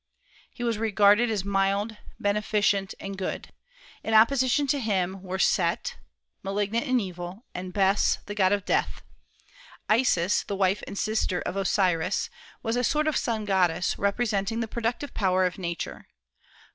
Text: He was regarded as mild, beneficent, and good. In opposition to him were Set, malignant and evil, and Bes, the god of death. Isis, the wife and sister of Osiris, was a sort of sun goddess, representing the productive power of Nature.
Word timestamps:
He 0.51 0.63
was 0.63 0.79
regarded 0.79 1.29
as 1.29 1.45
mild, 1.45 1.95
beneficent, 2.19 2.95
and 2.99 3.15
good. 3.15 3.53
In 4.03 4.15
opposition 4.15 4.65
to 4.65 4.79
him 4.79 5.21
were 5.21 5.37
Set, 5.37 5.97
malignant 6.41 6.87
and 6.87 6.99
evil, 6.99 7.45
and 7.53 7.71
Bes, 7.71 8.17
the 8.25 8.33
god 8.33 8.51
of 8.51 8.65
death. 8.65 9.03
Isis, 9.87 10.41
the 10.41 10.55
wife 10.55 10.81
and 10.87 10.97
sister 10.97 11.39
of 11.41 11.55
Osiris, 11.55 12.31
was 12.63 12.75
a 12.75 12.83
sort 12.83 13.05
of 13.05 13.15
sun 13.15 13.45
goddess, 13.45 13.95
representing 13.99 14.59
the 14.59 14.67
productive 14.67 15.13
power 15.13 15.45
of 15.45 15.59
Nature. 15.59 16.07